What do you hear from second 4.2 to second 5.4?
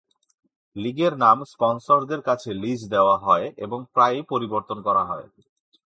পরিবর্তন করা হয়।